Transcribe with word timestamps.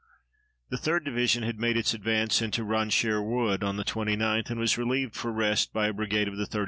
The 0.71 0.77
3d 0.77 1.03
Division 1.05 1.43
had 1.43 1.59
made 1.59 1.77
its 1.77 1.93
advance 1.93 2.41
into 2.41 2.63
Ronchères 2.65 3.23
Wood 3.23 3.63
on 3.63 3.77
the 3.77 3.83
29th 3.85 4.49
and 4.49 4.59
was 4.59 4.75
relieved 4.75 5.13
for 5.13 5.31
rest 5.31 5.73
by 5.73 5.89
a 5.89 5.93
brigade 5.93 6.27
of 6.27 6.37
the 6.37 6.45
32d. 6.47 6.59